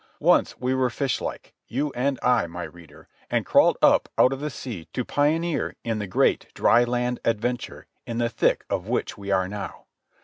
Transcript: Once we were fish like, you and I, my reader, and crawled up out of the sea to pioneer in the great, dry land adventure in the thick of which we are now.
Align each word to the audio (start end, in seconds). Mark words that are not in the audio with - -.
Once 0.19 0.57
we 0.59 0.73
were 0.73 0.89
fish 0.89 1.21
like, 1.21 1.53
you 1.67 1.93
and 1.93 2.17
I, 2.23 2.47
my 2.47 2.63
reader, 2.63 3.07
and 3.29 3.45
crawled 3.45 3.77
up 3.83 4.09
out 4.17 4.33
of 4.33 4.39
the 4.39 4.49
sea 4.49 4.85
to 4.93 5.05
pioneer 5.05 5.75
in 5.83 5.99
the 5.99 6.07
great, 6.07 6.47
dry 6.55 6.83
land 6.83 7.19
adventure 7.23 7.85
in 8.07 8.17
the 8.17 8.27
thick 8.27 8.65
of 8.67 8.87
which 8.87 9.15
we 9.15 9.29
are 9.29 9.47
now. 9.47 9.85